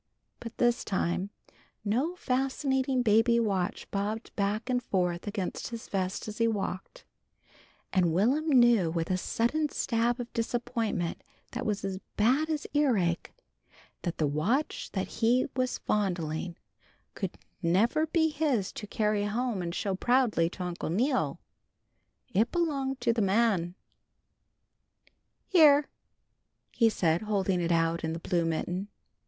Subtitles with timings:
[0.39, 1.29] But this time
[1.85, 7.05] no fascinating baby watch bobbed back and forth against his vest as he walked,
[7.93, 13.31] and Will'm knew with a sudden stab of disappointment that was as bad as earache,
[14.01, 16.57] that the watch he was fondling
[17.13, 21.39] could never be his to carry home and show proudly to Uncle Neal.
[22.33, 23.75] It belonged to the man.
[25.45, 25.87] "Here!"
[26.71, 28.87] he said, holding it out in the blue mitten.